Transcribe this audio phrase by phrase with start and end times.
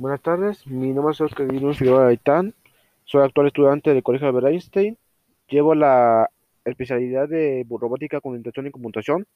[0.00, 2.10] Buenas tardes, mi nombre es Oscar Guillermo Figueroa
[3.04, 4.96] soy actual estudiante del Colegio Albert Einstein,
[5.46, 6.30] llevo la
[6.64, 9.26] especialidad de robótica, comunicación y computación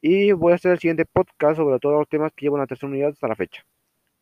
[0.00, 2.68] y voy a hacer el siguiente podcast sobre todos los temas que llevo en la
[2.68, 3.66] tercera unidad hasta la fecha,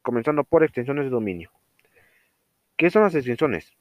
[0.01, 1.51] comenzando por extensiones de dominio.
[2.79, 3.77] ¿Qué son las extensiones?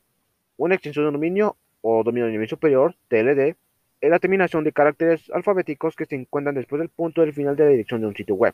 [0.57, 3.55] Una extensión de dominio o dominio de nivel superior, TLD,
[4.01, 7.63] es la terminación de caracteres alfabéticos que se encuentran después del punto del final de
[7.63, 8.53] la dirección de un sitio web.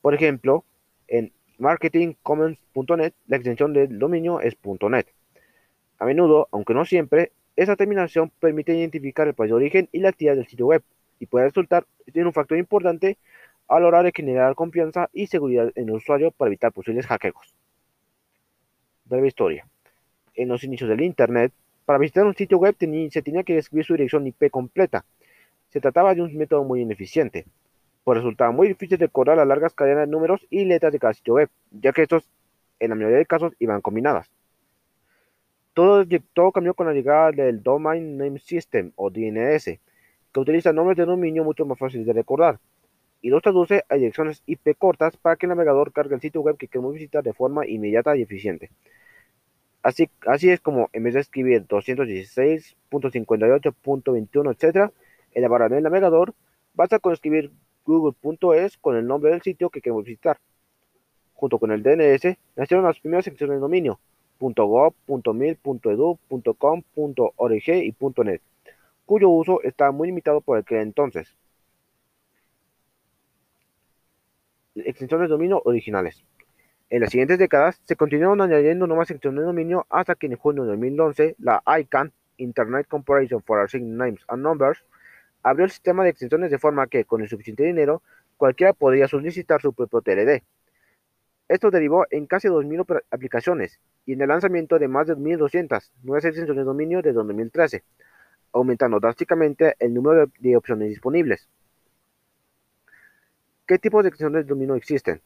[0.00, 0.64] Por ejemplo,
[1.06, 4.56] en marketingcommons.net la extensión del dominio es
[4.88, 5.06] .net.
[5.98, 10.10] A menudo, aunque no siempre, esa terminación permite identificar el país de origen y la
[10.10, 10.82] actividad del sitio web
[11.18, 13.16] y puede resultar en un factor importante
[13.68, 17.54] a la hora de generar confianza y seguridad en el usuario para evitar posibles hackeos.
[19.06, 19.66] Breve historia.
[20.34, 21.52] En los inicios del Internet,
[21.86, 25.04] para visitar un sitio web se tenía que escribir su dirección IP completa.
[25.70, 27.46] Se trataba de un método muy ineficiente,
[28.06, 31.34] pues resultaba muy difícil recordar las largas cadenas de números y letras de cada sitio
[31.34, 32.30] web, ya que estos,
[32.78, 34.30] en la mayoría de casos, iban combinadas.
[35.74, 40.96] Todo, todo cambió con la llegada del Domain Name System, o DNS, que utiliza nombres
[40.96, 42.60] de dominio mucho más fáciles de recordar,
[43.22, 46.56] y los traduce a direcciones IP cortas para que el navegador cargue el sitio web
[46.56, 48.70] que queremos visitar de forma inmediata y eficiente.
[49.82, 54.92] Así, así es como en vez de escribir 216.58.21, etc.,
[55.32, 56.34] en la barra del navegador,
[56.72, 57.50] basta con escribir
[57.86, 60.38] google.es con el nombre del sitio que queremos visitar.
[61.34, 64.00] Junto con el DNS, nacieron las primeras secciones de dominio,
[64.40, 64.94] .gov,
[65.34, 66.18] .mil, .edu,
[66.58, 66.82] .com,
[67.36, 68.40] .org y .net,
[69.04, 71.36] cuyo uso está muy limitado por aquel entonces.
[74.74, 76.22] Extensiones de dominio originales.
[76.88, 80.62] En las siguientes décadas se continuaron añadiendo nuevas secciones de dominio hasta que en junio
[80.62, 84.84] de 2011 la ICANN, Internet Corporation for Assigned Names and Numbers,
[85.46, 88.02] abrió el sistema de extensiones de forma que, con el suficiente dinero,
[88.36, 90.42] cualquiera podría solicitar su propio TLD.
[91.46, 96.24] Esto derivó en casi 2.000 aplicaciones y en el lanzamiento de más de 1.200 nuevas
[96.24, 97.84] extensiones de dominio desde 2013,
[98.52, 101.48] aumentando drásticamente el número de opciones disponibles.
[103.68, 105.20] ¿Qué tipos de extensiones de dominio existen?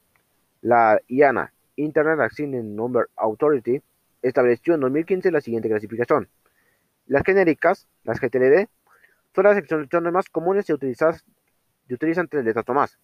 [0.61, 3.81] La IANA, Internet Assigned Number Authority,
[4.21, 6.29] estableció en 2015 la siguiente clasificación.
[7.07, 8.69] Las genéricas, las GTLD,
[9.35, 11.25] son las extensiones más comunes y utilizadas
[11.89, 12.99] y utilizan tres letras o más.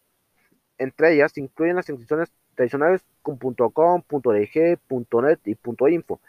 [0.78, 4.78] Entre ellas se incluyen las extensiones tradicionales con .com, .dg,
[5.22, 5.56] .net y
[5.88, 6.20] .info,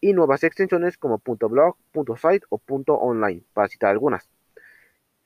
[0.00, 1.76] y nuevas extensiones como .blog,
[2.16, 4.28] .site o .online, para citar algunas.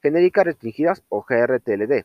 [0.02, 2.04] Genéricas restringidas o GRTLD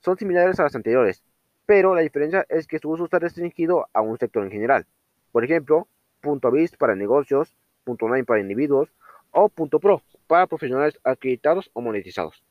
[0.00, 1.22] son similares a las anteriores,
[1.66, 4.86] pero la diferencia es que su uso está restringido a un sector en general.
[5.32, 5.86] Por ejemplo,
[6.22, 7.54] .biz para negocios,
[7.86, 8.92] .online para individuos
[9.30, 12.44] o .pro para profesionales acreditados o monetizados.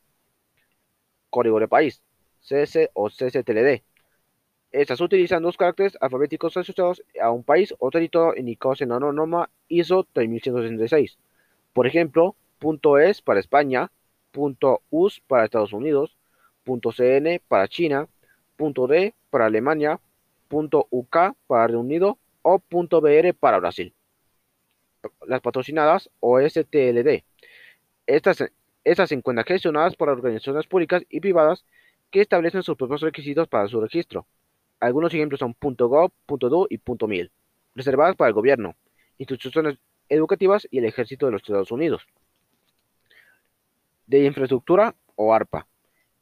[1.30, 2.04] Código de país,
[2.42, 3.84] CS o CCTLD.
[4.74, 9.50] Estas utilizan dos caracteres alfabéticos asociados a un país o territorio indicados en la norma
[9.70, 11.18] ISO 3166.
[11.72, 12.36] Por ejemplo,
[13.00, 13.90] .es para España,
[14.90, 16.18] .us para Estados Unidos,
[16.66, 18.10] .cn para China,
[18.58, 20.02] .d para Alemania,
[20.52, 23.94] .uk para Reino Unido o .br para Brasil.
[25.26, 27.29] Las patrocinadas o STLD.
[28.10, 28.44] Estas,
[28.84, 31.64] estas se encuentran gestionadas por organizaciones públicas y privadas
[32.10, 34.26] que establecen sus propios requisitos para su registro.
[34.80, 37.32] Algunos ejemplos son .gov, .edu y .mil,
[37.76, 38.76] reservadas para el gobierno,
[39.20, 39.78] instituciones
[40.10, 42.08] educativas y el ejército de los Estados Unidos.
[44.08, 45.68] De infraestructura o ARPA.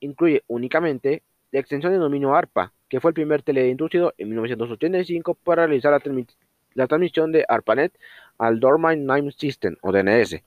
[0.02, 1.24] Incluye únicamente
[1.54, 5.94] la extensión de dominio ARPA, que fue el primer TLD introducido en 1985 para realizar
[6.74, 7.98] la, transmisión de ARPANET
[8.38, 10.44] al Domain Name System o DNS.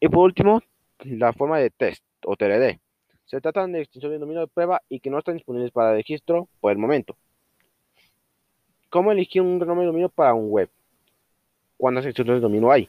[0.00, 0.62] Y por último,
[1.04, 2.78] la forma de test o TLD.
[3.24, 6.48] Se trata de extensiones de dominio de prueba y que no están disponibles para registro
[6.60, 7.16] por el momento.
[8.90, 10.70] ¿Cómo elegir un nombre de dominio para un web?
[11.76, 12.88] ¿Cuántas extensiones de dominio hay?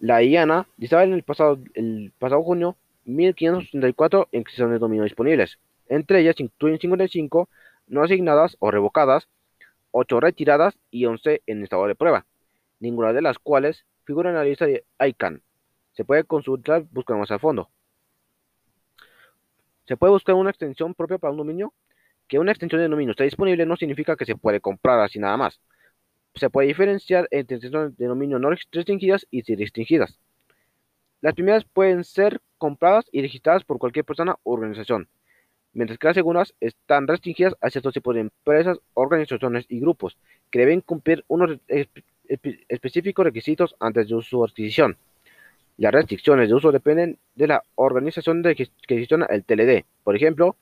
[0.00, 5.58] La IANA listaba en el pasado, el pasado junio 1584 extensiones de dominio disponibles.
[5.88, 7.48] Entre ellas incluyen 55
[7.86, 9.28] no asignadas o revocadas,
[9.92, 12.26] 8 retiradas y 11 en estado de prueba,
[12.78, 15.42] ninguna de las cuales figura en la lista de ICANN.
[15.98, 17.70] Se puede consultar buscando más a fondo.
[19.88, 21.74] ¿Se puede buscar una extensión propia para un dominio?
[22.28, 25.36] Que una extensión de dominio esté disponible no significa que se puede comprar así nada
[25.36, 25.60] más.
[26.36, 30.20] Se puede diferenciar entre extensiones de dominio no restringidas y restringidas.
[31.20, 35.08] Las primeras pueden ser compradas y registradas por cualquier persona o organización
[35.72, 40.16] mientras que las segundas están restringidas a ciertos tipos de empresas, organizaciones y grupos,
[40.50, 41.58] que deben cumplir unos
[42.68, 44.96] específicos requisitos antes de su adquisición.
[45.78, 49.84] Las restricciones de uso dependen de la organización que gestiona el TLD.
[50.02, 50.56] Por ejemplo,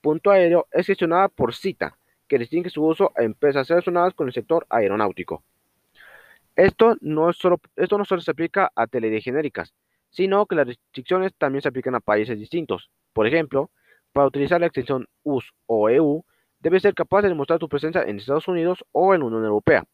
[0.00, 4.32] Punto Aéreo es gestionada por Cita, que restringe su uso a empresas relacionadas con el
[4.32, 5.42] sector aeronáutico.
[6.54, 9.74] Esto no, solo, esto no solo se aplica a TLD genéricas,
[10.08, 12.90] sino que las restricciones también se aplican a países distintos.
[13.12, 13.70] Por ejemplo,
[14.12, 16.24] para utilizar la extensión US o EU,
[16.60, 19.84] debes ser capaz de demostrar tu presencia en Estados Unidos o en la Unión Europea.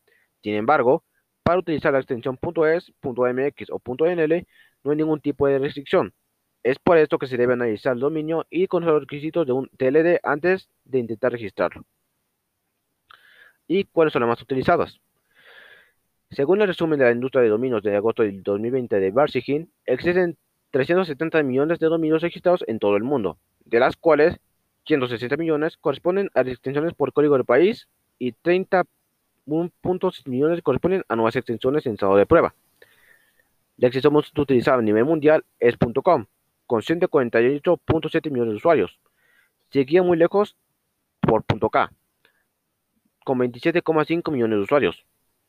[0.42, 1.02] Sin embargo,
[1.46, 4.46] para utilizar la extensión .es, .mx o .nl
[4.82, 6.12] no hay ningún tipo de restricción.
[6.64, 9.68] Es por esto que se debe analizar el dominio y conocer los requisitos de un
[9.68, 11.84] TLD antes de intentar registrarlo.
[13.68, 14.98] ¿Y cuáles son las más utilizadas?
[16.32, 20.36] Según el resumen de la industria de dominios de agosto del 2020 de Barsigin, existen
[20.72, 24.40] 370 millones de dominios registrados en todo el mundo, de las cuales
[24.86, 27.86] 160 millones corresponden a extensiones por código de país
[28.18, 28.32] y
[29.46, 32.54] 30.6 millones corresponden a nuevas extensiones en estado de prueba.
[33.76, 36.26] La extensión más utilizada a nivel mundial es .com,
[36.66, 38.98] con 148.7 millones de usuarios.
[39.70, 40.56] Seguía muy lejos
[41.20, 41.92] por .k,
[43.24, 45.04] con 27,5 millones de usuarios.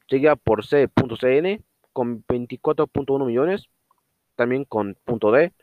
[0.10, 1.64] Seguida por C.cn,
[1.94, 3.70] con 24.1 millones,
[4.36, 5.54] también con .d,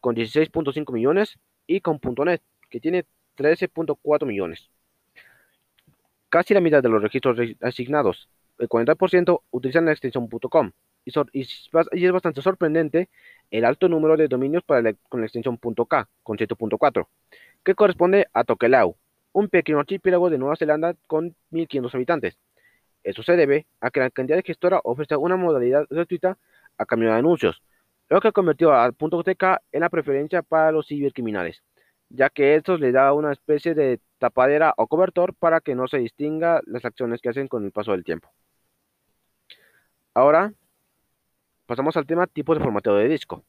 [0.00, 3.04] con 16.5 millones, y con .net, que tiene
[3.36, 4.70] 13.4 millones.
[6.28, 8.28] Casi la mitad de los registros asignados,
[8.58, 10.72] el 40%, utilizan la extensión .com,
[11.04, 13.08] y, es bastante sorprendente
[13.50, 14.90] el alto número de dominios con la
[15.24, 17.06] extensión .k, con 7.4,
[17.62, 18.96] que corresponde a Tokelau,
[19.32, 22.38] un pequeño archipiélago de Nueva Zelanda con 1.500 habitantes.
[23.04, 26.38] Esto se debe a que la cantidad de gestora ofrece una modalidad gratuita
[26.76, 27.62] a cambio de anuncios,
[28.08, 31.62] lo que convirtió al .tk en la preferencia para los cibercriminales,
[32.08, 35.98] ya que esto le da una especie de tapadera o cobertor para que no se
[35.98, 38.32] distinga las acciones que hacen con el paso del tiempo.
[40.14, 40.52] Ahora
[41.66, 43.44] pasamos al tema tipo de formateo de disco.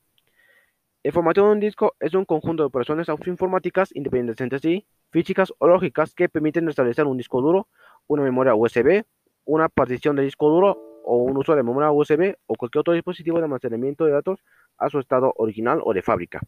[1.04, 5.54] El formateo de un disco es un conjunto de operaciones informáticas independientes entre sí, físicas
[5.60, 7.68] o lógicas que permiten establecer un disco duro,
[8.08, 9.06] una memoria USB,
[9.46, 13.38] una partición de disco duro o un uso de memoria USB o cualquier otro dispositivo
[13.38, 14.44] de almacenamiento de datos
[14.78, 16.42] a su estado original o de fábrica,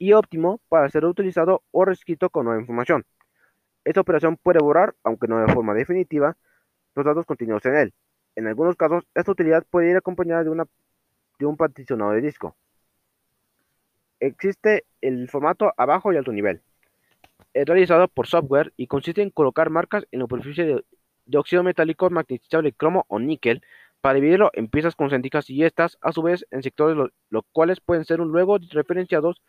[0.00, 3.04] y óptimo para ser utilizado o reescrito con nueva información.
[3.84, 6.36] Esta operación puede borrar, aunque no de forma definitiva,
[6.96, 7.94] los datos contenidos en él.
[8.34, 10.64] En algunos casos, esta utilidad puede ir acompañada de, una,
[11.38, 12.56] de un particionado de disco.
[14.20, 16.62] Existe el formato a bajo y alto nivel.
[17.52, 20.82] Es realizado por software y consiste en colocar marcas en la superficie
[21.26, 23.62] de óxido metálico magnetizable cromo o níquel
[24.00, 26.96] para dividirlo en piezas concéntricas y estas, a su vez, en sectores
[27.28, 29.42] los cuales pueden ser luego referenciados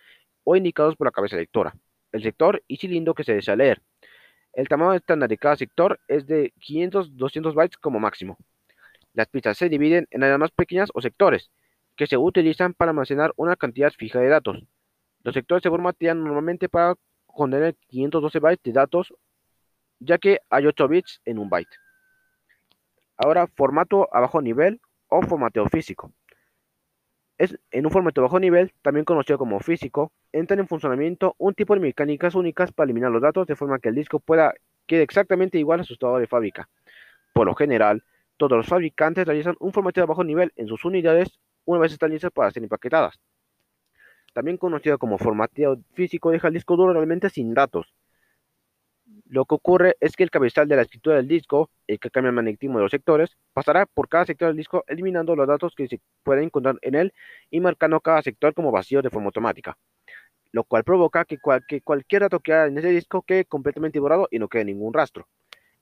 [0.44, 1.76] o indicados por la cabeza lectora,
[2.12, 3.82] el sector y cilindro que se desea leer.
[4.54, 8.38] El tamaño estándar de cada sector es de 500-200 bytes como máximo.
[9.14, 11.52] Las piezas se dividen en áreas más pequeñas o sectores,
[11.96, 14.64] que se utilizan para almacenar una cantidad fija de datos.
[15.24, 16.96] Los sectores se formatean normalmente para
[17.26, 19.14] contener 512 bytes de datos
[20.02, 21.78] ya que hay 8 bits en un byte.
[23.18, 26.12] Ahora, formato a bajo nivel o formateo físico.
[27.42, 31.74] Es, en un formato bajo nivel, también conocido como físico, entran en funcionamiento un tipo
[31.74, 34.54] de mecánicas únicas para eliminar los datos de forma que el disco pueda
[34.86, 36.70] quede exactamente igual a su estado de fábrica.
[37.34, 38.04] Por lo general,
[38.38, 42.12] todos los fabricantes realizan un formateo a bajo nivel en sus unidades una vez están
[42.12, 43.20] listas para ser empaquetadas.
[44.34, 47.92] También conocido como formateo físico, deja el disco duro realmente sin datos,
[49.31, 52.31] lo que ocurre es que el cabezal de la escritura del disco, el que cambia
[52.31, 55.88] el magnetismo de los sectores, pasará por cada sector del disco eliminando los datos que
[55.88, 57.14] se pueden encontrar en él
[57.50, 59.78] y marcando cada sector como vacío de forma automática,
[60.52, 64.38] lo cual provoca que, cualquier dato que haya en ese disco quede completamente borrado y
[64.38, 65.26] no quede ningún rastro.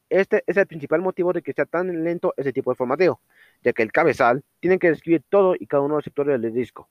[0.10, 3.20] Este es el principal motivo de que sea tan lento ese tipo de formateo,
[3.64, 6.54] ya que el cabezal tiene que describir todo y cada uno de los sectores del
[6.54, 6.88] disco.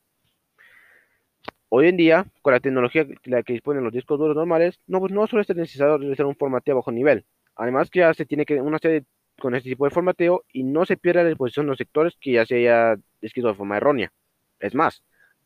[1.71, 5.13] Hoy en día, con la tecnología la que disponen los discos duros normales, no, pues
[5.13, 7.27] no solo es necesario realizar un formateo a bajo nivel.
[7.57, 9.05] Además que ya se tiene que una serie
[9.39, 12.33] con este tipo de formateo y no se pierde la disposición de los sectores que
[12.33, 14.13] ya se haya descrito de forma errónea.
[14.61, 15.03] Es más,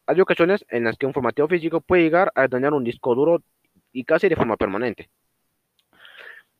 [0.06, 3.42] hay ocasiones en las que un formateo físico puede llegar a dañar un disco duro
[3.92, 5.10] y casi de forma permanente.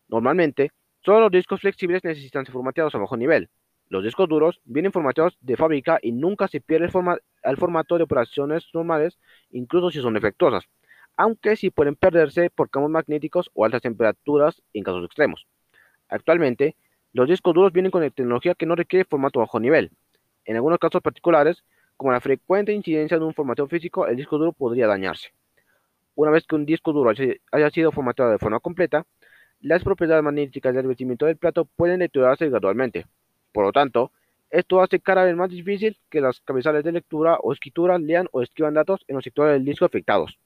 [0.09, 3.49] Normalmente, solo los discos flexibles necesitan ser formateados a bajo nivel,
[3.93, 7.21] los discos duros vienen formateados de fábrica y nunca se pierde el,
[7.57, 9.19] formato de operaciones normales,
[9.51, 10.65] incluso si son defectuosas,
[11.17, 15.47] aunque sí pueden perderse por campos magnéticos o altas temperaturas en casos extremos.
[16.09, 16.77] Actualmente,
[17.13, 19.91] los discos duros vienen con tecnología que no requiere formato bajo nivel.
[20.45, 21.65] En algunos casos particulares,
[21.97, 25.33] como la frecuente incidencia de un formateo físico, el disco duro podría dañarse.
[26.15, 27.13] Una vez que un disco duro
[27.53, 29.07] haya sido formateado de forma completa,
[29.61, 33.07] las propiedades magnéticas del revestimiento del plato pueden deteriorarse gradualmente,
[33.53, 34.11] por lo tanto,
[34.53, 38.43] esto hace cada vez más difícil que las cabezales de lectura o escritura lean o
[38.43, 40.39] escriban datos en los sectores del disco afectados.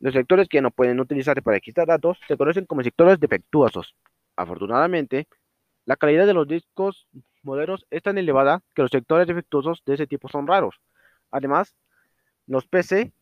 [0.00, 3.94] Los sectores que no pueden utilizarse para quitar datos se conocen como sectores defectuosos.
[4.36, 5.28] Afortunadamente,
[5.84, 7.06] la calidad de los discos
[7.42, 10.80] modernos es tan elevada que los sectores defectuosos de ese tipo son raros.
[11.30, 11.74] Además,
[12.46, 13.12] los PC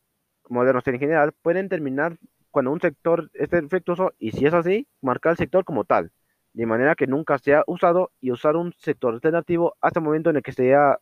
[0.49, 2.19] modernos en general pueden terminar
[2.53, 6.13] cuando un sector es defectuoso y si es así, marcar el sector como tal,
[6.57, 10.37] de manera que nunca sea usado y usar un sector alternativo hasta el momento en
[10.37, 10.99] el que sea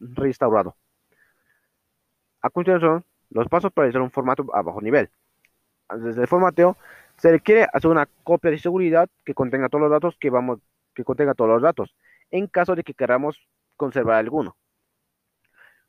[0.00, 0.76] restaurado.
[2.40, 5.10] A continuación, los pasos para realizar un formato a bajo nivel.
[5.96, 6.76] Desde el formateo,
[7.18, 10.58] se requiere hacer una copia de seguridad que contenga todos los datos que vamos,
[10.92, 11.94] que contenga todos los datos,
[12.32, 13.46] en caso de que queramos
[13.76, 14.56] conservar alguno.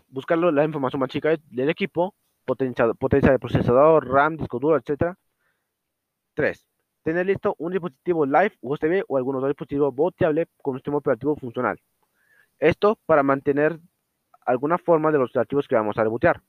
[0.09, 2.13] Buscar la información más chica del equipo,
[2.45, 5.15] potencia, potencia de procesador, RAM, disco duro, etc.
[6.35, 6.72] 3.
[7.03, 11.35] Tener listo un dispositivo live USB o algún otro dispositivo boteable con un sistema operativo
[11.35, 11.79] funcional.
[12.59, 13.79] Esto para mantener
[14.45, 16.41] alguna forma de los archivos que vamos a rebotear.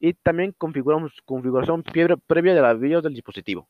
[0.00, 3.68] Y también configuramos configuración previa de la BIOS del dispositivo.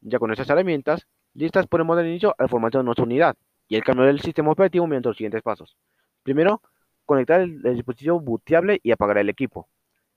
[0.00, 3.36] Ya con estas herramientas, listas podemos dar inicio al formateo de nuestra unidad
[3.68, 5.76] y el cambio del sistema operativo mediante los siguientes pasos.
[6.22, 6.62] Primero,
[7.06, 9.68] conectar el, dispositivo booteable y apagar el equipo.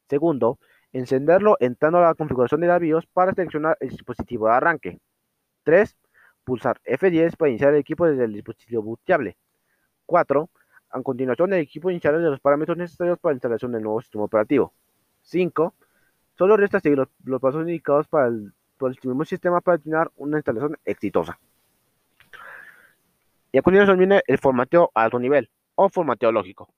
[0.10, 0.60] Segundo,
[0.94, 5.00] encenderlo entrando a la configuración de la BIOS para seleccionar el dispositivo de arranque.
[5.64, 5.98] 3.
[6.44, 9.38] Pulsar F10 para iniciar el equipo desde el dispositivo booteable.
[10.06, 10.50] 4.
[10.92, 14.74] A continuación, el equipo iniciará los parámetros necesarios para la instalación del nuevo sistema operativo.
[15.24, 15.74] 5.
[16.38, 18.54] Solo resta seguir los, pasos indicados para el,
[19.04, 21.40] mismo sistema para tener una instalación exitosa.
[23.52, 26.70] Y a continuación viene el formateo alto nivel o formateo lógico.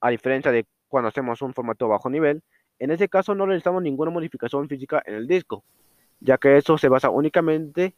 [0.00, 2.42] A diferencia de cuando hacemos un formateo bajo nivel,
[2.78, 5.64] en este caso no realizamos ninguna modificación física en el disco,
[6.20, 7.94] ya que eso se basa únicamente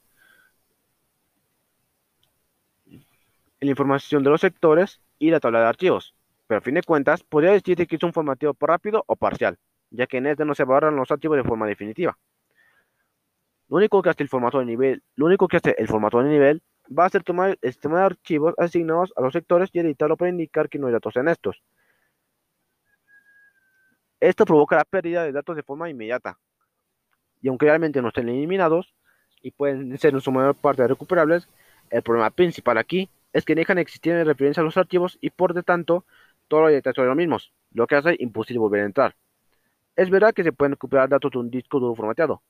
[2.87, 6.14] en la información de los sectores y la tabla de archivos.
[6.47, 9.58] Pero a fin de cuentas, podría decirse que es un formateo rápido o parcial,
[9.90, 12.18] ya que en este no se borran los archivos de forma definitiva.
[13.68, 16.30] Lo único que hace el formato de nivel, lo único que hace el formato de
[16.30, 16.62] nivel
[16.97, 20.30] va a ser tomar el sistema de archivos asignados a los sectores y editarlo para
[20.30, 21.62] indicar que no hay datos en estos.
[24.21, 26.39] Esto provoca la pérdida de datos de forma inmediata.
[27.41, 28.93] Y aunque realmente no estén eliminados
[29.43, 31.49] y pueden ser en su mayor parte recuperables,
[31.91, 35.31] el problema principal aquí es que dejan de existir en referencia a los archivos y
[35.31, 36.05] por de tanto
[36.49, 39.17] todos los detalles son los mismos, lo que hace imposible volver a entrar.
[39.95, 42.43] Es verdad que se pueden recuperar datos de un disco duro formateado.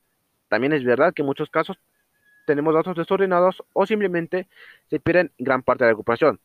[0.49, 1.79] También es verdad que en muchos casos
[2.47, 4.49] tenemos datos desordenados o simplemente
[4.89, 6.41] se pierden gran parte de la recuperación.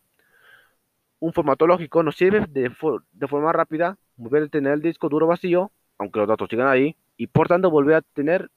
[1.19, 2.71] Un formato lógico nos sirve de,
[3.13, 6.95] de forma rápida volver a tener el disco duro vacío, aunque los datos sigan ahí,
[7.17, 8.49] y por tanto volver a tener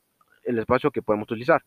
[0.45, 1.63] el espacio que podemos utilizar,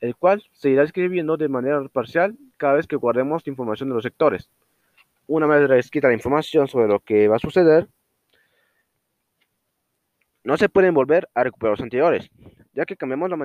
[0.00, 4.04] el cual se irá escribiendo de manera parcial cada vez que guardemos información de los
[4.04, 4.50] sectores.
[5.26, 7.88] Una vez reescrita la información sobre lo que va a suceder,
[10.42, 12.30] no se pueden volver a recuperar los anteriores,
[12.74, 13.38] ya que cambiamos la,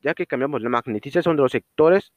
[0.00, 2.12] ya que cambiamos la magnetización de los sectores,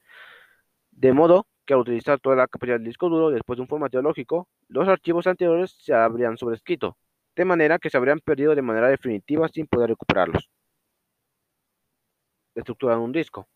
[0.90, 4.02] de modo que al utilizar toda la capacidad del disco duro después de un formateo
[4.02, 6.96] lógico, los archivos anteriores se habrían sobrescrito,
[7.36, 10.50] de manera que se habrían perdido de manera definitiva sin poder recuperarlos.
[12.54, 13.48] Estructura de un disco.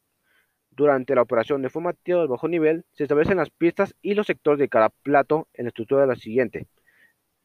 [0.70, 4.58] Durante la operación de formateo de bajo nivel, se establecen las pistas y los sectores
[4.58, 6.66] de cada plato en la estructura de la siguiente.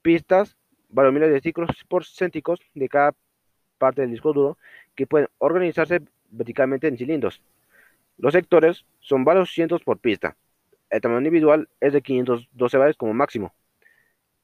[0.01, 0.57] Pistas,
[0.89, 3.13] varios miles de ciclos porcénticos de cada
[3.77, 4.57] parte del disco duro
[4.95, 7.41] que pueden organizarse verticalmente en cilindros.
[8.17, 10.35] Los sectores son varios cientos por pista.
[10.91, 13.55] El tamaño individual es de 512 bytes como máximo.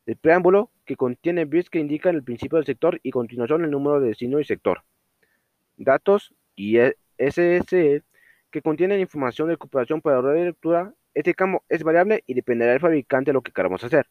[0.05, 3.99] El preámbulo, que contiene bits que indican el principio del sector y continuación el número
[3.99, 4.83] de destino y sector.
[5.75, 6.77] Datos y
[7.17, 8.01] SSE,
[8.49, 10.93] que contienen información de recuperación para la de lectura.
[11.13, 14.07] Este campo es variable y dependerá del fabricante de lo que queramos hacer.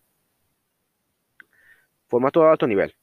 [2.09, 2.95] Formato de alto nivel.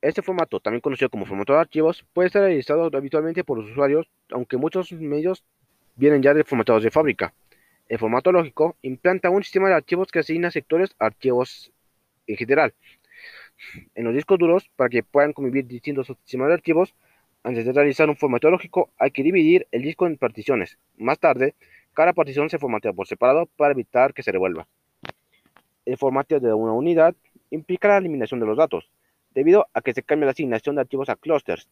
[0.00, 4.08] Este formato, también conocido como formato de archivos, puede ser realizado habitualmente por los usuarios,
[4.30, 5.42] aunque muchos medios
[5.96, 7.32] vienen ya formatados de fábrica.
[7.88, 11.72] El formato lógico implanta un sistema de archivos que asigna sectores a archivos
[12.26, 12.74] en general.
[13.94, 16.94] En los discos duros, para que puedan convivir distintos sistemas de archivos,
[17.42, 20.78] antes de realizar un formato lógico hay que dividir el disco en particiones.
[20.96, 21.54] Más tarde,
[21.94, 24.66] cada partición se formatea por separado para evitar que se revuelva.
[25.84, 27.14] El formateo de una unidad
[27.50, 28.90] implica la eliminación de los datos,
[29.30, 31.68] debido a que se cambia la asignación de archivos a clusters,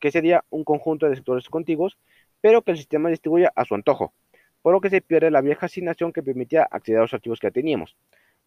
[0.00, 1.98] que sería un conjunto de sectores contiguos,
[2.44, 4.12] pero que el sistema distribuye a su antojo,
[4.60, 7.50] por lo que se pierde la vieja asignación que permitía acceder a los archivos que
[7.50, 7.96] teníamos.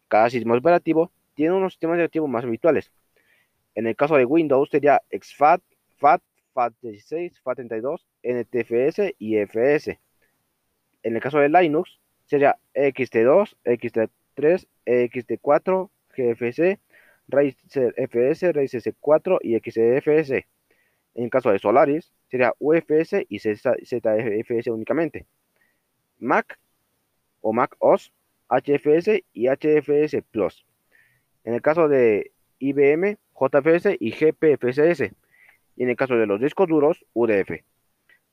[0.08, 2.92] Cada sistema operativo tiene unos sistemas de archivos más habituales.
[3.74, 5.63] En el caso de Windows sería exFAT,
[5.96, 6.22] FAT,
[6.54, 10.00] FAT16, FAT32, NTFS y FS.
[11.01, 16.80] En el caso de Linux sería XT2, XT3, XT4, GFC,
[17.30, 20.46] Razer FS, Razer C4 y XFS.
[21.17, 25.25] En el caso de Solaris, sería UFS y ZFS únicamente.
[26.19, 26.59] Mac
[27.41, 28.13] o Mac OS,
[28.50, 30.67] HFS y HFS Plus.
[31.43, 35.12] En el caso de IBM, JFS y GPFS.
[35.75, 37.63] Y en el caso de los discos duros, UDF.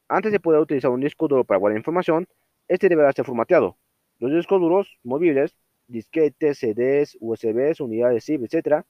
[0.08, 2.28] Antes de poder utilizar un disco duro para guardar información,
[2.68, 3.78] este deberá ser formateado.
[4.18, 5.56] Los discos duros movibles,
[5.88, 8.84] disquetes, CDs, USBs, unidades ZIP, etc.,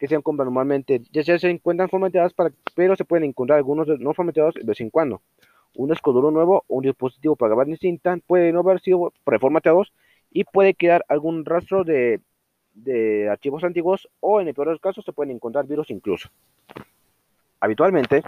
[0.00, 4.14] que se compran normalmente, ya se encuentran formateadas, para, pero se pueden encontrar algunos no
[4.14, 5.20] formateados de vez en cuando.
[5.74, 9.92] Un disco nuevo o un dispositivo para grabar en cinta puede no haber sido preformateados
[10.30, 12.18] y puede quedar algún rastro de,
[13.30, 16.30] archivos antiguos o en el peor de los casos se pueden encontrar virus incluso.
[17.60, 18.22] Habitualmente,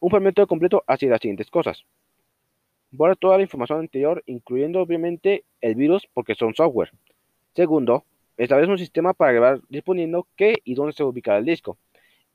[0.00, 1.84] un formato completo hace las siguientes cosas.
[2.92, 6.90] Borra toda la información anterior, incluyendo obviamente el virus porque son software.
[7.54, 8.04] Segundo,
[8.44, 11.76] establece un sistema para grabar disponiendo qué y dónde se ubicará el disco.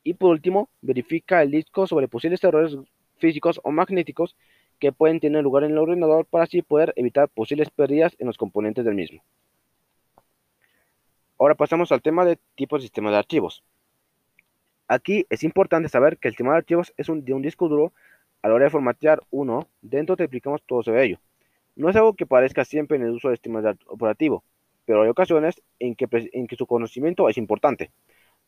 [0.03, 2.77] Y por último, verifica el disco sobre posibles errores
[3.17, 4.35] físicos o magnéticos
[4.79, 8.37] que pueden tener lugar en el ordenador para así poder evitar posibles pérdidas en los
[8.37, 9.23] componentes del mismo.
[11.39, 13.63] Ahora pasamos al tema de tipo de sistema de archivos.
[14.87, 17.93] Aquí es importante saber que el sistema de archivos es un, de un disco duro.
[18.43, 21.19] A la hora de formatear uno, dentro te explicamos todo sobre ello.
[21.75, 24.43] No es algo que parezca siempre en el uso del sistema operativo,
[24.85, 27.91] pero hay ocasiones en que, en que su conocimiento es importante.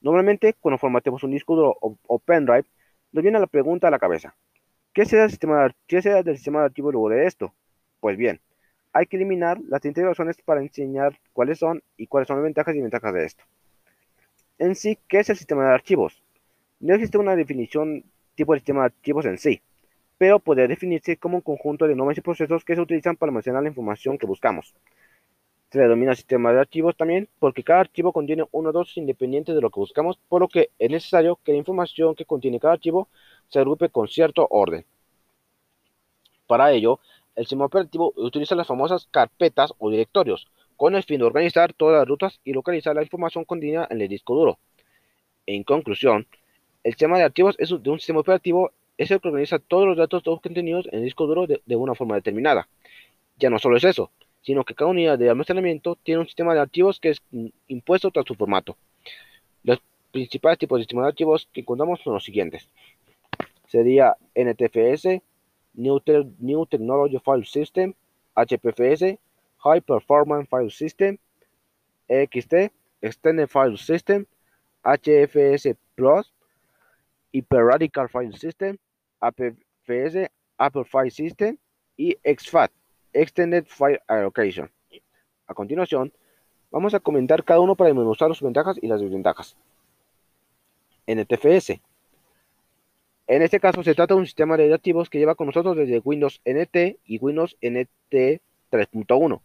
[0.02, 2.66] Normalmente, cuando formateamos un disco duro o, pendrive,
[3.12, 4.36] nos viene la pregunta a la cabeza.
[4.94, 7.54] ¿Qué será, el sistema, ¿Qué será del sistema de archivos luego de esto?
[8.00, 8.40] Pues bien,
[8.94, 12.82] hay que eliminar las integraciones para enseñar cuáles son y cuáles son las ventajas y
[12.82, 13.44] ventajas de esto.
[14.60, 16.24] En sí, ¿qué es el sistema de archivos?
[16.80, 18.04] No existe una definición
[18.36, 19.62] tipo de sistema de archivos en sí,
[20.18, 23.64] pero puede definirse como un conjunto de nombres y procesos que se utilizan para almacenar
[23.64, 24.76] la información que buscamos.
[25.72, 29.62] Se denomina sistema de archivos también porque cada archivo contiene uno o dos independientes de
[29.62, 33.10] lo que buscamos, por lo que es necesario que la información que contiene cada archivo
[33.50, 34.86] se agrupe con cierto orden.
[36.48, 37.00] Para ello,
[37.36, 42.00] el sistema operativo utiliza las famosas carpetas o directorios, con el fin de organizar todas
[42.00, 44.60] las rutas y localizar la información contenida en el disco duro.
[45.46, 46.28] En conclusión,
[46.84, 49.98] el sistema de archivos es de un sistema operativo es el que organiza todos los
[49.98, 52.68] datos todos contenidos en el disco duro de, una forma determinada.
[53.38, 54.12] Ya no solo es eso,
[54.48, 57.22] sino que cada unidad de almacenamiento tiene un sistema de archivos que es
[57.68, 58.78] impuesto tras su formato.
[59.62, 62.70] Los principales tipos de sistemas de archivos que encontramos son los siguientes.
[63.68, 65.22] Sería NTFS,
[65.74, 66.02] New,
[66.40, 67.94] New Technology File System,
[68.36, 69.20] HPFS,
[69.58, 71.18] High Performance File System,
[72.08, 74.26] XT, Extended File System,
[74.82, 76.32] HFS Plus,
[77.34, 78.78] Hyper-Radical File System,
[79.20, 81.58] APFS, Apple File System
[81.98, 82.72] y exFAT,
[83.18, 84.70] Extended File Allocation.
[85.48, 86.14] A continuación,
[86.72, 89.56] vamos a comentar cada uno para demostrar sus ventajas y las desventajas.
[91.08, 91.80] NTFS.
[93.28, 96.00] En este caso se trata de un sistema de archivos que lleva con nosotros desde
[96.00, 99.42] Windows NT y Windows NT 3.1.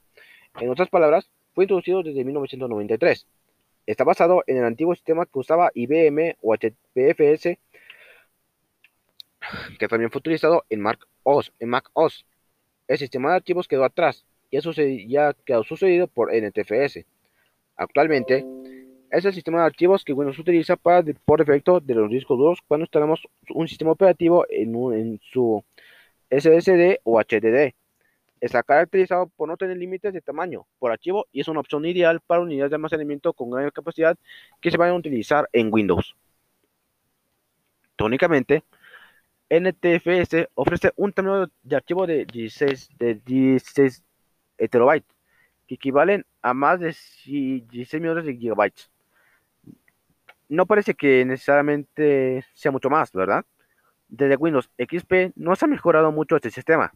[0.60, 3.26] En otras palabras, fue introducido desde 1993.
[3.86, 7.58] Está basado en el antiguo sistema que usaba IBM o HPFS
[9.78, 10.64] que también fue utilizado.
[10.70, 12.24] En Mac OS.
[12.92, 17.06] El sistema de archivos quedó atrás y eso ya quedó sucedido por NTFS.
[17.74, 18.44] Actualmente,
[19.10, 22.58] es el sistema de archivos que Windows utiliza para, por defecto de los discos duros
[22.68, 25.64] cuando instalamos un sistema operativo en, en su
[26.28, 27.72] SSD o HDD.
[28.42, 32.20] Está caracterizado por no tener límites de tamaño por archivo y es una opción ideal
[32.20, 34.18] para unidades de almacenamiento con gran capacidad
[34.60, 36.14] que se van a utilizar en Windows.
[37.96, 38.64] Tónicamente,
[39.52, 44.02] NTFS ofrece un tamaño de archivo de 16, de 16
[44.70, 45.14] terabytes,
[45.68, 48.90] que equivalen a más de 16 millones de gigabytes.
[50.48, 53.44] No parece que necesariamente sea mucho más, ¿verdad?
[54.08, 56.94] Desde Windows XP no se ha mejorado mucho este sistema.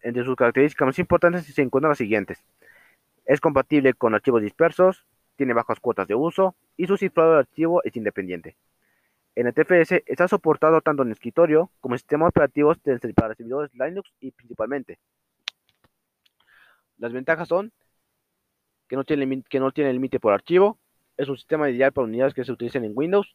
[0.00, 2.42] Entre sus características más importantes se encuentran las siguientes.
[3.26, 5.04] Es compatible con archivos dispersos,
[5.36, 8.56] tiene bajas cuotas de uso y su cifrado de archivo es independiente.
[9.34, 12.78] NTFS está soportado tanto en escritorio como en sistemas operativos
[13.14, 14.98] para servidores Linux y principalmente.
[16.98, 17.72] Las ventajas son
[18.88, 20.78] que no tiene, que no tiene límite por archivo,
[21.16, 23.34] es un sistema ideal para unidades que se utilizan en Windows,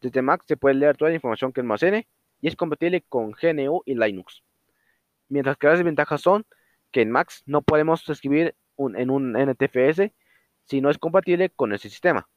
[0.00, 2.08] desde Mac se puede leer toda la información que almacene
[2.40, 4.42] y es compatible con GNU y Linux.
[5.28, 6.44] Mientras que las desventajas son
[6.90, 10.12] que en Mac no podemos escribir en un NTFS
[10.64, 12.28] si no es compatible con ese sistema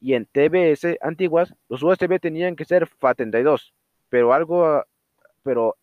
[0.00, 3.72] y en TBS antiguas los USB tenían que ser FAT32,
[4.08, 4.84] pero algo,
[5.42, 5.76] pero,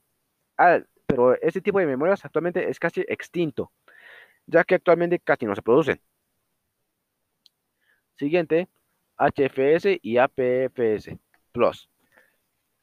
[0.57, 3.71] ah, pero este tipo de memorias actualmente es casi extinto,
[4.45, 6.01] ya que actualmente casi no se producen.
[8.17, 8.69] Siguiente,
[9.17, 11.17] HFS y APFS
[11.51, 11.89] Plus.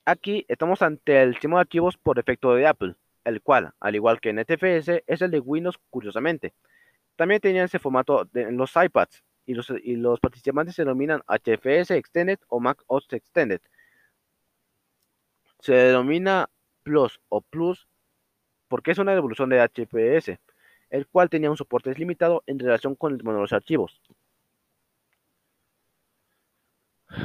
[0.05, 4.21] Aquí estamos ante el sistema de archivos por defecto de Apple, el cual, al igual
[4.21, 6.55] que NTFS, es el de Windows curiosamente.
[7.17, 11.91] También tenía ese formato en los iPads y los, y los participantes se denominan HFS
[11.91, 13.61] Extended o Mac OS Extended.
[15.59, 16.49] Se denomina
[16.85, 17.89] Plus o Plus
[18.69, 20.39] porque es una evolución de HFS,
[20.91, 24.01] el cual tenía un soporte limitado en relación con el de los archivos.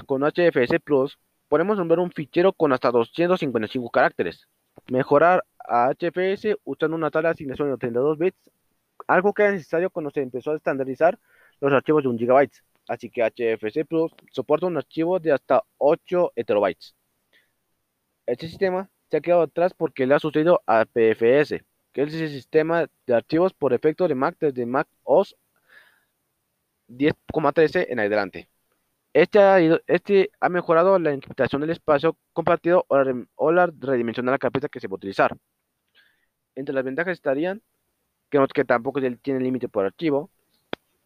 [0.08, 4.48] Con HFS Plus podemos nombrar un fichero con hasta 255 caracteres.
[4.88, 8.50] Mejorar a HFS usando una tabla asignación de 32 bits,
[9.06, 11.20] algo que era necesario cuando se empezó a estandarizar
[11.60, 12.50] los archivos de 1 GB.
[12.88, 16.96] Así que HFC Plus soporta un archivo de hasta 8 terabytes.
[18.26, 21.64] Este sistema se ha quedado atrás porque le ha sucedido a PFS,
[21.94, 25.36] que es el sistema de archivos por efecto de Mac desde Mac OS
[26.88, 28.50] 10.13 en adelante.
[29.14, 34.38] Este ha, este ha, mejorado la encriptación del espacio compartido o la, o la la
[34.38, 35.38] carpeta que se va a utilizar.
[36.56, 37.62] Entre las ventajas estarían
[38.30, 40.32] que, que tampoco tiene límite por archivo.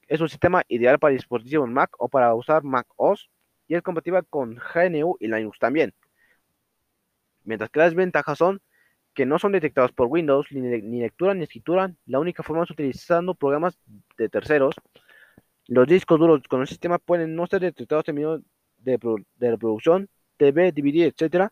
[0.09, 3.29] Es un sistema ideal para dispositivos Mac o para usar Mac OS
[3.67, 5.93] y es compatible con GNU y Linux también.
[7.45, 8.59] Mientras que las ventajas son
[9.13, 11.93] que no son detectados por Windows, ni, ni lectura ni escritura.
[12.05, 13.77] La única forma es utilizando programas
[14.17, 14.75] de terceros
[15.69, 18.41] los discos duros con el sistema pueden no ser detectados en medio
[18.79, 18.99] de,
[19.39, 21.51] reproducción, TV, DVD, etc.,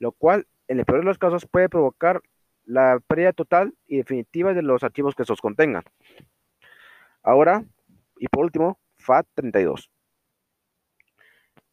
[0.00, 2.20] lo cual, en el peor de los casos, puede provocar
[2.64, 5.84] la pérdida total y definitiva de los archivos que estos contengan.
[7.22, 7.64] Ahora,
[8.22, 9.90] y por último, FAT32.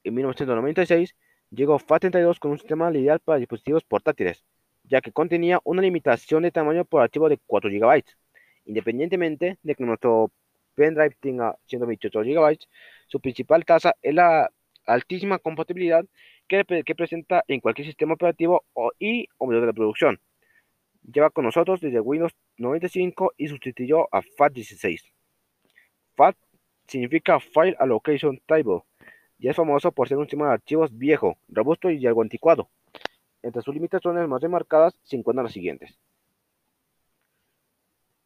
[0.03, 1.15] En 1996
[1.51, 4.43] llegó FAT32 con un sistema ideal para dispositivos portátiles,
[4.83, 8.03] ya que contenía una limitación de tamaño por archivo de 4 GB,
[8.65, 10.31] independientemente de que nuestro
[10.73, 12.57] pendrive tenga 128 GB,
[13.05, 14.49] su principal tasa es la
[14.87, 16.03] altísima compatibilidad
[16.47, 20.19] que, presenta en cualquier sistema operativo o, y o medio de la producción.
[21.03, 25.18] Lleva con nosotros desde Windows 95 y sustituyó a FAT16.
[26.19, 26.35] FAT
[26.85, 28.81] significa File Allocation Table
[29.37, 32.69] y es famoso por ser un sistema de archivos viejo, robusto y algo anticuado.
[33.41, 35.97] Entre sus limitaciones más remarcadas se encuentran las siguientes.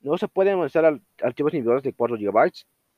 [0.01, 2.51] No se pueden almacenar archivos individuales de 4 GB.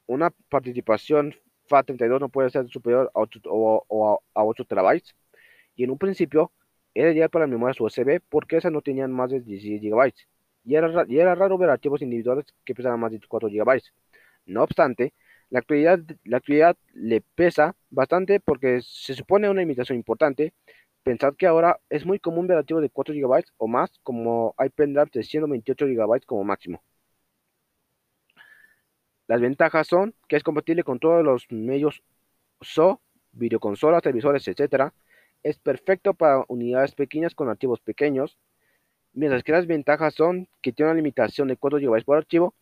[0.07, 1.35] Una participación
[1.69, 5.01] FAT32 no puede ser superior a 8, o, a 8 TB.
[5.75, 6.53] Y en un principio
[6.93, 10.13] era ideal para memorias USB porque esas no tenían más de 16 GB.
[10.63, 13.81] Y era, raro ver archivos individuales que pesaban más de 4 GB.
[14.45, 15.13] No obstante,
[15.49, 20.53] la actualidad, le pesa bastante porque se supone una limitación importante.
[21.03, 24.69] Pensad que ahora es muy común ver archivos de 4 GB o más, como hay
[24.69, 26.83] pendrives de 128 GB como máximo.
[29.27, 32.03] Las ventajas son que es compatible con todos los medios
[32.61, 34.91] SO, videoconsolas, televisores, etc.
[35.43, 38.37] Es perfecto para unidades pequeñas con archivos pequeños.
[39.13, 42.53] Mientras que las ventajas son que tiene una limitación de 4 GB por archivo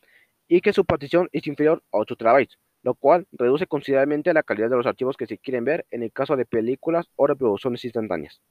[0.47, 2.47] y que su partición es inferior a 8 TB,
[2.84, 6.12] lo cual reduce considerablemente la calidad de los archivos que se quieren ver en el
[6.12, 8.41] caso de películas o reproducciones instantáneas.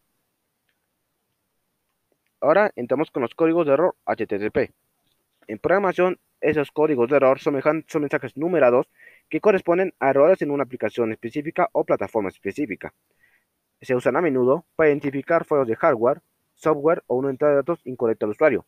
[2.41, 4.73] Ahora entramos con los códigos de error HTTP.
[5.47, 8.89] En programación esos códigos de error son, mensajes numerados
[9.29, 12.93] que corresponden a errores en una aplicación específica o plataforma específica.
[13.81, 16.21] Se usan a menudo para identificar fallos de hardware,
[16.55, 18.67] software o una entrada de datos incorrecta al usuario.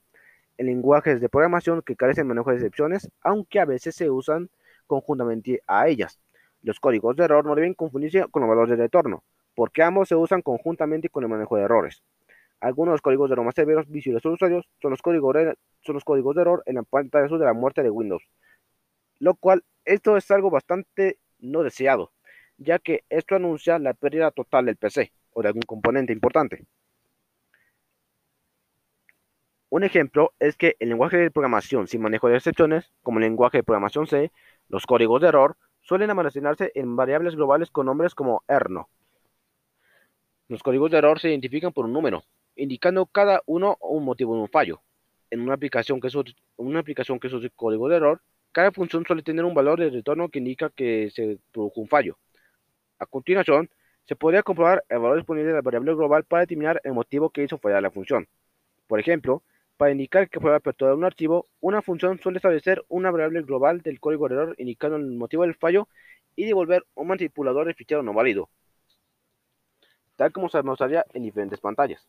[0.57, 4.51] En lenguajes de programación que carecen de manejo de excepciones, aunque a veces se usan
[4.87, 6.21] conjuntamente a ellas.
[6.63, 9.23] Los códigos de error no deben confundirse con los valores de retorno,
[9.55, 12.03] porque ambos se usan conjuntamente con el manejo de errores.
[12.61, 15.35] Algunos de los códigos de error más severos visibles a los usuarios son los códigos
[15.35, 18.23] de, error en la pantalla de la muerte de Windows,
[19.19, 22.13] lo cual esto es algo bastante no deseado,
[22.57, 26.65] ya que esto anuncia la pérdida total del PC o de algún componente importante.
[29.75, 33.59] Un ejemplo es que el lenguaje de programación sin manejo de excepciones, como el lenguaje
[33.59, 34.31] de programación C,
[34.69, 38.89] los códigos de error suelen almacenarse en variables globales con nombres como erno.
[40.47, 42.23] Los códigos de error se identifican por un número,
[42.55, 44.81] indicando cada uno un motivo de un fallo.
[45.33, 46.15] En una aplicación que es
[46.55, 50.29] una aplicación que usa código de error, cada función suele tener un valor de retorno
[50.29, 52.17] que indica que se produjo un fallo.
[53.01, 53.69] A continuación,
[54.05, 57.43] se podría comprobar el valor disponible de la variable global para determinar el motivo que
[57.43, 58.29] hizo fallar la función.
[58.87, 59.43] Por ejemplo,
[59.77, 64.01] para indicar que fue apertura un archivo, una función suele establecer una variable global del
[64.01, 65.89] código de error indicando el motivo del fallo
[66.37, 68.49] y devolver un manipulador de fichero no válido,
[70.17, 72.07] tal como se mostraría en diferentes pantallas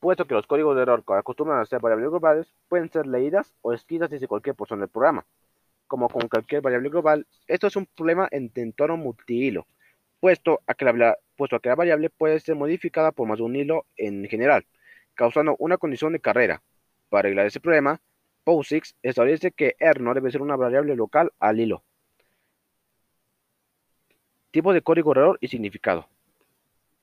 [0.00, 3.72] puesto que los códigos de error acostumbran a ser variables globales pueden ser leídas o
[3.72, 5.26] escritas desde cualquier porción del programa.
[5.86, 9.66] Como con cualquier variable global, esto es un problema en entorno multihilo,
[10.20, 13.56] puesto, a que la, puesto que la variable puede ser modificada por más de un
[13.56, 14.66] hilo en general,
[15.14, 16.62] causando una condición de carrera.
[17.08, 17.98] Para arreglar ese problema,
[18.44, 21.82] POSIX establece que R no debe ser una variable local al hilo.
[24.50, 26.10] Tipo de código error y significado.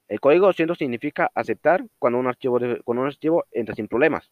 [0.07, 4.29] El código 200 significa aceptar cuando un archivo, un archivo entra sin problemas.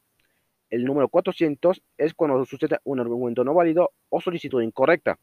[0.70, 5.18] El número 400 es cuando sucede un argumento no válido o solicitud incorrecta.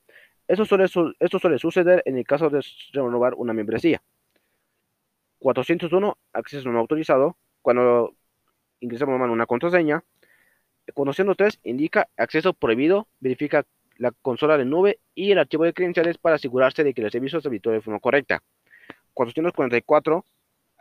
[0.49, 0.87] Esto suele,
[1.21, 2.61] esto suele suceder en el caso de
[2.92, 4.03] renovar una membresía.
[5.43, 8.15] 401, acceso no autorizado, cuando
[8.81, 10.05] ingresamos una contraseña.
[10.95, 13.65] 403 indica acceso prohibido, verifica
[13.99, 17.41] la consola de nube y el archivo de credenciales para asegurarse de que el servicio
[17.41, 18.43] se habilitó de forma correcta.
[19.15, 20.25] 444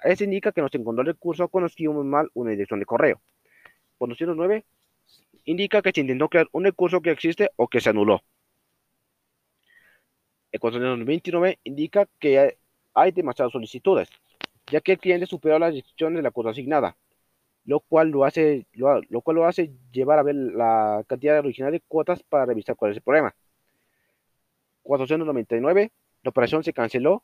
[0.04, 3.22] eso indica que nos encontró el recurso cuando escribimos mal una dirección de correo.
[3.98, 4.66] 409
[5.46, 8.24] indica que se intentó crear un recurso que existe o que se anuló.
[10.52, 12.58] El 429 indica que
[12.94, 14.10] hay demasiadas solicitudes,
[14.72, 16.98] ya que el cliente superó las restricciones de la cuota asignada,
[17.66, 21.82] lo cual lo hace, lo, cual lo hace llevar a ver la cantidad original de
[21.82, 23.36] cuotas para revisar cuál es el problema.
[24.84, 25.92] 499,
[26.24, 27.24] la operación se canceló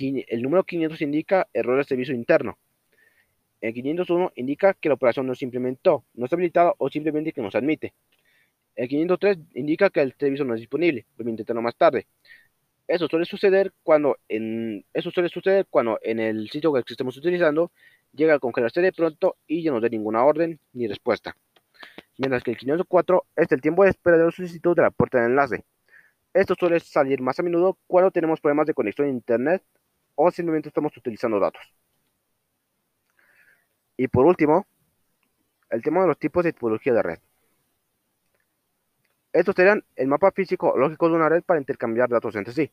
[0.00, 2.58] el número 500 indica error de servicio interno.
[3.60, 7.42] El 501 indica que la operación no se implementó, no está habilitada o simplemente que
[7.42, 7.94] no se admite.
[8.74, 12.06] El 503 indica que el servicio no es disponible, debe intentarlo más tarde.
[12.88, 17.70] Eso suele suceder cuando en, suele suceder cuando en el sitio que estemos utilizando
[18.12, 21.36] llega a congelarse de pronto y ya no da ninguna orden ni respuesta.
[22.18, 25.20] Mientras que el 504 es el tiempo de espera de la solicitud de la puerta
[25.20, 25.64] de enlace.
[26.34, 29.62] Esto suele salir más a menudo cuando tenemos problemas de conexión a Internet
[30.14, 31.62] o simplemente estamos utilizando datos.
[33.96, 34.66] Y por último,
[35.70, 37.18] el tema de los tipos de tipología de red.
[39.32, 42.70] Estos serían el mapa físico lógico de una red para intercambiar datos entre sí.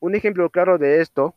[0.00, 1.34] Un ejemplo claro de esto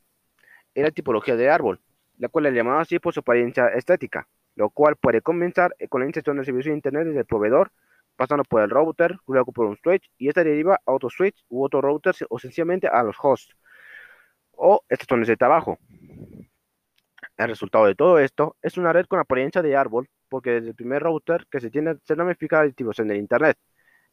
[0.74, 1.82] es la tipología de árbol,
[2.18, 6.08] la cual es llamada así por su apariencia estética, lo cual puede comenzar con la
[6.08, 7.72] inserción del servicio de Internet desde el proveedor,
[8.16, 11.64] pasando por el router, luego por un switch, y esta deriva a otro switch u
[11.64, 13.56] otro router o sencillamente a los hosts,
[14.52, 15.80] o estos son de abajo.
[17.38, 20.76] El resultado de todo esto es una red con apariencia de árbol, porque desde el
[20.76, 23.58] primer router que se tiene se ramifica la distribución del Internet,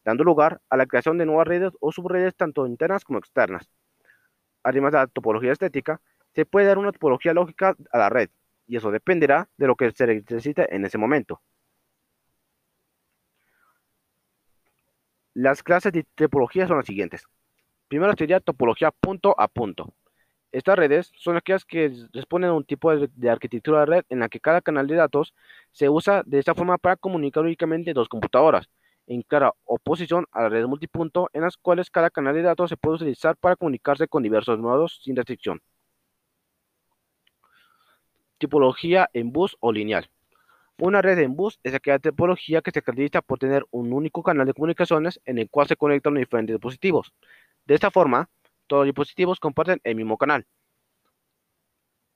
[0.07, 3.69] dando lugar a la creación de nuevas redes o subredes tanto internas como externas.
[4.63, 5.99] Además de la topología estética,
[6.33, 8.29] se puede dar una topología lógica a la red,
[8.67, 11.41] y eso dependerá de lo que se necesite en ese momento.
[15.33, 17.25] Las clases de topología son las siguientes.
[17.89, 19.93] Primero sería topología punto a punto.
[20.53, 24.29] Estas redes son aquellas que responden a un tipo de, arquitectura de red en la
[24.29, 25.33] que cada canal de datos
[25.73, 28.69] se usa de esta forma para comunicar únicamente dos computadoras,
[29.07, 32.77] en clara oposición a las redes multipunto en las cuales cada canal de datos se
[32.77, 35.61] puede utilizar para comunicarse con diversos nodos sin restricción.
[38.37, 40.09] Tipología en bus o lineal.
[40.79, 44.45] Una red en bus es aquella tipología que se caracteriza por tener un único canal
[44.45, 47.13] de comunicaciones en el cual se conectan los diferentes dispositivos.
[47.65, 48.29] De esta forma,
[48.67, 50.45] todos los dispositivos comparten el mismo canal.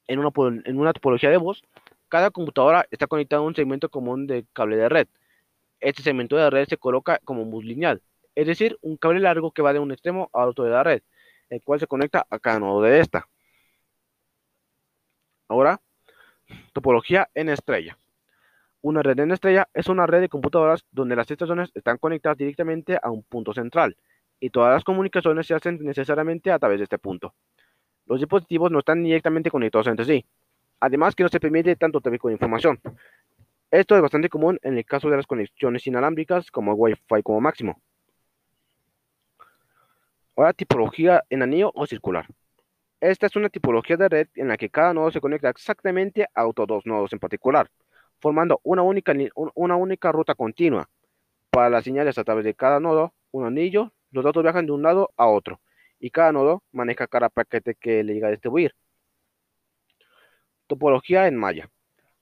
[0.08, 0.30] En una,
[0.65, 1.63] en una topología de voz,
[2.08, 5.08] cada computadora está conectada a un segmento común de cable de red.
[5.81, 8.01] Este segmento de red se coloca como bus lineal,
[8.35, 11.01] es decir, un cable largo que va de un extremo a otro de la red,
[11.49, 13.27] el cual se conecta a cada nodo de esta.
[15.47, 15.81] Ahora,
[16.71, 17.97] topología en estrella.
[18.81, 22.97] Una red en estrella es una red de computadoras donde las estaciones están conectadas directamente
[23.01, 23.97] a un punto central
[24.39, 27.33] y todas las comunicaciones se hacen necesariamente a través de este punto.
[28.05, 30.25] Los dispositivos no están directamente conectados entre sí,
[30.79, 32.79] además que no se permite tanto tráfico de información.
[33.71, 37.81] Esto es bastante común en el caso de las conexiones inalámbricas como Wi-Fi como máximo.
[40.36, 42.27] Ahora tipología en anillo o circular.
[42.99, 46.45] Esta es una tipología de red en la que cada nodo se conecta exactamente a
[46.45, 47.71] otros dos nodos en particular,
[48.19, 49.13] formando una única,
[49.55, 50.89] una única ruta continua.
[51.49, 54.84] Para las señales a través de cada nodo, un anillo los datos viajan de un
[54.84, 55.62] lado a otro
[55.97, 58.75] y cada nodo maneja cada paquete que le llega a distribuir.
[60.67, 61.69] Topología en malla.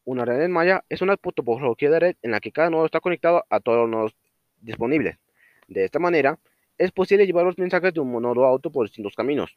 [0.09, 2.99] Una red en malla es una topología de red en la que cada nodo está
[2.99, 4.15] conectado a todos los nodos
[4.59, 5.19] disponibles.
[5.67, 6.39] De esta manera,
[6.79, 9.55] es posible llevar los mensajes de un nodo a otro por distintos caminos.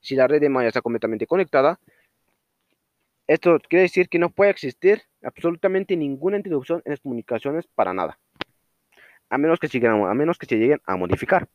[0.00, 1.78] Si la red de malla está completamente conectada,
[3.26, 8.18] esto quiere decir que no puede existir absolutamente ninguna interrupción en las comunicaciones para nada,
[9.28, 11.46] a menos que, a menos que se lleguen a modificar.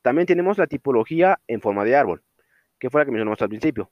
[0.00, 2.22] También tenemos la tipología en forma de árbol,
[2.78, 3.90] que fue la que mencionamos al principio.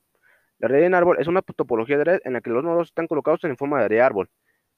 [0.58, 3.06] La red en árbol es una topología de red en la que los nodos están
[3.06, 4.30] colocados en forma de árbol.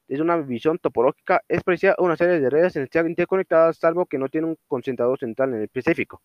[0.09, 4.49] Es una visión topológica, es parecida una serie de redes interconectadas, salvo que no tiene
[4.49, 6.23] un concentrador central en el específico.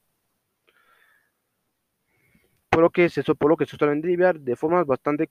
[2.74, 5.22] por lo que se, lo que se suelen derivar de formas bastante